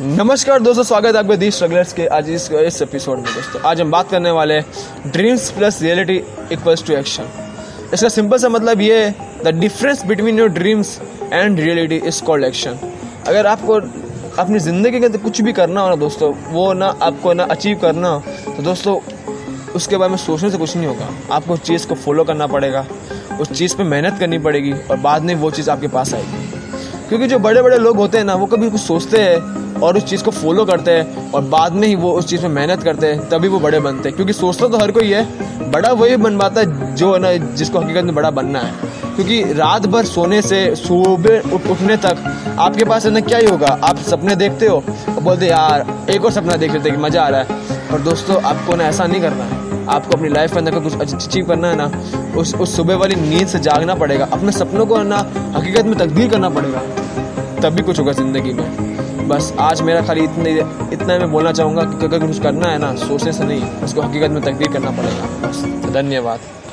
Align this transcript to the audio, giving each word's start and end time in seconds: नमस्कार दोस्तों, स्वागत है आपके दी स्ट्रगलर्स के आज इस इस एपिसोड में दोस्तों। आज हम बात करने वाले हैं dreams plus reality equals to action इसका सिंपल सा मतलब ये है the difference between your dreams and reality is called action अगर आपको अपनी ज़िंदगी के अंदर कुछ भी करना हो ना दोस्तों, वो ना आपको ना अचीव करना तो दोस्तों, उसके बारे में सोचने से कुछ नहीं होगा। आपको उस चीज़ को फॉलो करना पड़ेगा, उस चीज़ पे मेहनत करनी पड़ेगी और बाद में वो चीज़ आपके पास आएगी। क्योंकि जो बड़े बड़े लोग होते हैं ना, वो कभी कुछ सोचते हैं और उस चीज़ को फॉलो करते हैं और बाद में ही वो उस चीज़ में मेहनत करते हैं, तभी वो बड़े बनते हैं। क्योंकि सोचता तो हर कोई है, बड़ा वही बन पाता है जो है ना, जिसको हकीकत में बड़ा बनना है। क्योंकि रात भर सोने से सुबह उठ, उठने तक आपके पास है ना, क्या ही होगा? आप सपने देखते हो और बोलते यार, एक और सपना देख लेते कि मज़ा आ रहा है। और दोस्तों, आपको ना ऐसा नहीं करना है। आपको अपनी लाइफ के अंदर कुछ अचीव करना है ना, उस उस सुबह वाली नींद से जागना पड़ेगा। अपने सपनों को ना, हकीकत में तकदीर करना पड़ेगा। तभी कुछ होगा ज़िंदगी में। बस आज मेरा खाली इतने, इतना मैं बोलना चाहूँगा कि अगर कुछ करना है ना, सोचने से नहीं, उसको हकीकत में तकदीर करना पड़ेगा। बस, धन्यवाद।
नमस्कार 0.00 0.60
दोस्तों, 0.62 0.82
स्वागत 0.82 1.14
है 1.14 1.20
आपके 1.20 1.36
दी 1.36 1.50
स्ट्रगलर्स 1.50 1.92
के 1.92 2.06
आज 2.08 2.28
इस 2.30 2.50
इस 2.52 2.80
एपिसोड 2.82 3.16
में 3.16 3.24
दोस्तों। 3.24 3.60
आज 3.68 3.80
हम 3.80 3.90
बात 3.90 4.10
करने 4.10 4.30
वाले 4.30 4.54
हैं 4.54 5.10
dreams 5.12 5.50
plus 5.50 5.80
reality 5.82 6.16
equals 6.52 6.84
to 6.86 6.92
action 6.92 7.24
इसका 7.94 8.08
सिंपल 8.08 8.38
सा 8.38 8.48
मतलब 8.48 8.80
ये 8.80 9.02
है 9.04 9.42
the 9.44 9.48
difference 9.58 10.04
between 10.06 10.38
your 10.38 10.48
dreams 10.48 10.98
and 11.32 11.60
reality 11.60 11.96
is 11.98 12.22
called 12.24 12.44
action 12.44 12.78
अगर 13.26 13.46
आपको 13.46 13.74
अपनी 14.42 14.58
ज़िंदगी 14.58 15.00
के 15.00 15.06
अंदर 15.06 15.18
कुछ 15.18 15.40
भी 15.40 15.52
करना 15.52 15.80
हो 15.80 15.88
ना 15.88 15.96
दोस्तों, 15.96 16.32
वो 16.50 16.72
ना 16.72 16.86
आपको 17.02 17.32
ना 17.32 17.44
अचीव 17.46 17.78
करना 17.82 18.18
तो 18.46 18.62
दोस्तों, 18.62 18.98
उसके 19.74 19.96
बारे 19.96 20.10
में 20.10 20.18
सोचने 20.18 20.50
से 20.50 20.58
कुछ 20.58 20.76
नहीं 20.76 20.86
होगा। 20.86 21.08
आपको 21.34 21.54
उस 21.54 21.62
चीज़ 21.62 21.86
को 21.88 21.94
फॉलो 21.96 22.24
करना 22.24 22.46
पड़ेगा, 22.46 22.86
उस 23.40 23.52
चीज़ 23.52 23.76
पे 23.76 23.84
मेहनत 23.84 24.18
करनी 24.20 24.38
पड़ेगी 24.38 24.72
और 24.72 24.96
बाद 24.98 25.22
में 25.22 25.34
वो 25.34 25.50
चीज़ 25.50 25.70
आपके 25.70 25.88
पास 25.88 26.14
आएगी। 26.14 26.48
क्योंकि 27.10 27.26
जो 27.26 27.38
बड़े 27.38 27.62
बड़े 27.62 27.76
लोग 27.76 27.96
होते 27.96 28.18
हैं 28.18 28.24
ना, 28.24 28.34
वो 28.34 28.46
कभी 28.46 28.70
कुछ 28.70 28.80
सोचते 28.80 29.18
हैं 29.18 29.74
और 29.80 29.96
उस 29.96 30.04
चीज़ 30.04 30.24
को 30.24 30.30
फॉलो 30.30 30.64
करते 30.64 30.90
हैं 30.90 31.32
और 31.32 31.42
बाद 31.42 31.72
में 31.72 31.88
ही 31.88 31.94
वो 31.94 32.12
उस 32.12 32.26
चीज़ 32.26 32.42
में 32.42 32.48
मेहनत 32.48 32.82
करते 32.82 33.06
हैं, 33.06 33.28
तभी 33.28 33.48
वो 33.48 33.60
बड़े 33.60 33.80
बनते 33.80 34.08
हैं। 34.08 34.16
क्योंकि 34.16 34.32
सोचता 34.32 34.68
तो 34.68 34.78
हर 34.78 34.90
कोई 34.90 35.10
है, 35.10 35.28
बड़ा 35.70 35.92
वही 35.92 36.16
बन 36.16 36.38
पाता 36.38 36.60
है 36.60 36.94
जो 36.94 37.12
है 37.12 37.18
ना, 37.18 37.54
जिसको 37.54 37.78
हकीकत 37.78 38.04
में 38.04 38.14
बड़ा 38.14 38.30
बनना 38.30 38.58
है। 38.58 38.74
क्योंकि 39.16 39.52
रात 39.52 39.86
भर 39.86 40.04
सोने 40.04 40.42
से 40.42 40.74
सुबह 40.74 41.54
उठ, 41.54 41.66
उठने 41.66 41.96
तक 41.96 42.46
आपके 42.58 42.84
पास 42.84 43.06
है 43.06 43.10
ना, 43.10 43.20
क्या 43.20 43.38
ही 43.38 43.46
होगा? 43.46 43.78
आप 43.84 43.98
सपने 43.98 44.36
देखते 44.36 44.66
हो 44.66 44.76
और 45.08 45.20
बोलते 45.20 45.46
यार, 45.46 46.06
एक 46.10 46.24
और 46.24 46.32
सपना 46.32 46.56
देख 46.56 46.72
लेते 46.72 46.90
कि 46.90 46.96
मज़ा 46.96 47.22
आ 47.22 47.28
रहा 47.28 47.40
है। 47.40 47.46
और 47.92 48.00
दोस्तों, 48.00 48.42
आपको 48.42 48.76
ना 48.76 48.84
ऐसा 48.84 49.06
नहीं 49.06 49.20
करना 49.20 49.44
है। 49.44 49.70
आपको 49.88 50.16
अपनी 50.16 50.28
लाइफ 50.28 50.52
के 50.52 50.58
अंदर 50.58 50.78
कुछ 50.78 51.00
अचीव 51.00 51.46
करना 51.46 51.68
है 51.68 51.76
ना, 51.76 51.90
उस 52.36 52.54
उस 52.54 52.76
सुबह 52.76 52.96
वाली 52.96 53.14
नींद 53.14 53.48
से 53.48 53.58
जागना 53.58 53.94
पड़ेगा। 53.94 54.28
अपने 54.32 54.52
सपनों 54.52 54.86
को 54.86 55.02
ना, 55.02 55.16
हकीकत 55.56 55.84
में 55.84 55.94
तकदीर 55.94 56.28
करना 56.28 56.48
पड़ेगा। 56.48 56.82
तभी 57.62 57.82
कुछ 57.82 57.98
होगा 58.00 58.12
ज़िंदगी 58.12 58.52
में। 58.52 59.28
बस 59.28 59.54
आज 59.58 59.82
मेरा 59.82 60.02
खाली 60.02 60.24
इतने, 60.24 60.50
इतना 60.92 61.18
मैं 61.18 61.30
बोलना 61.32 61.52
चाहूँगा 61.52 61.82
कि 61.82 62.06
अगर 62.06 62.26
कुछ 62.26 62.40
करना 62.40 62.68
है 62.68 62.78
ना, 62.78 62.94
सोचने 62.94 63.32
से 63.32 63.44
नहीं, 63.44 63.62
उसको 63.84 64.02
हकीकत 64.02 64.30
में 64.30 64.42
तकदीर 64.42 64.72
करना 64.72 64.90
पड़ेगा। 64.90 65.48
बस, 65.48 65.64
धन्यवाद। 65.92 66.40